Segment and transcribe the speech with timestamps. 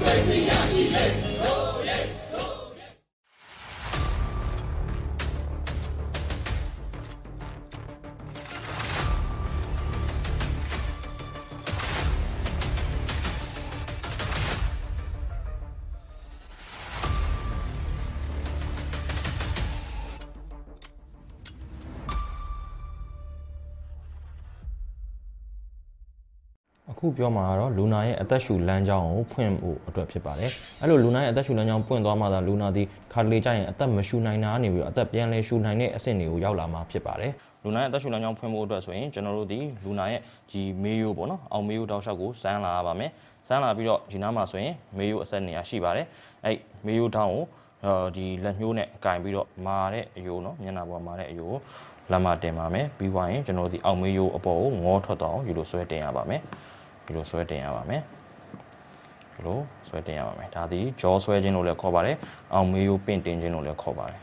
[0.00, 0.52] 我们是亚
[1.42, 1.47] 洲。
[26.92, 30.50] အခုပြောမှာကတော့လူနာရဲ့အသက်ရှူလမ်းကြောင်းကိုဖွင့်ဖို့အတွက်ဖြစ်ပါတယ်
[30.80, 37.32] အဲ့လိုလူနာရဲ့အသက်ရှူလမ်းကြောင်းပွင့်သွားမှသာလူနာဒီခါတလေကျရင်အသက်မရှူနိုင်တာကနေပြီးတော့အသက်ပြန်လဲရှူနိုင်တဲ့အဆင့်တွေကိုရောက်လာမှာဖြစ်ပါတယ်
[37.64, 40.20] လူနာရဲ့အသက်ရှူလမ်းကြောင်းဖွင့်ဖို့အတွက်ဆိုရင်ကျွန်တော်တို့ဒီလူနာရဲ့
[40.50, 43.10] ဒီမေးရိုးပေါ့နော်အောင်မေးရိုးတောက်လျှောက်ကိုစမ်းလာရပါမယ်
[43.48, 46.06] စမ်းလာပြီးတော့ဒီနားမှာဆိုရင်မေးရိုးအဆက်နေရာရှိပါတယ်
[46.44, 47.44] အဲ့မေးရိုးတောင်းကို
[48.16, 51.58] ဒီလက်ညှိုးနဲ့ကင်ပြီးတော့မာတဲ့အယိုးနော်မျက်နှာပေါ်မာတဲ့အယိုးကို
[52.12, 56.40] လက်မတင်ပါမယ်ပြီးွားရင်ကျွန်တော်ဒီအောက်မေးရိုးအပေါ်ကိုငေါထွက်တော့ယူလို့ဆွဲတင်ရပါမယ်
[57.08, 58.02] ဒီလိုဆွဲတင်ရပါမယ်
[59.34, 59.58] ဒီလို
[59.88, 62.16] ဆွဲတင်ရပါမယ်ဒါသည်ကြောဆွဲခြင်းလို့လည်းခေါ်ပါတယ်
[62.54, 64.20] အောင်မေးရိုးပင့်တင်ခြင်းလို့လည်းခေါ်ပါတယ်